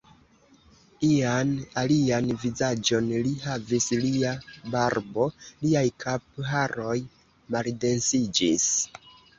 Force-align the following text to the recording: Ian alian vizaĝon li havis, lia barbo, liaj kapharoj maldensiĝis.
Ian 1.07 1.51
alian 1.81 2.31
vizaĝon 2.45 3.11
li 3.27 3.35
havis, 3.45 3.91
lia 4.07 4.33
barbo, 4.77 5.29
liaj 5.53 5.87
kapharoj 6.07 6.99
maldensiĝis. 7.57 8.71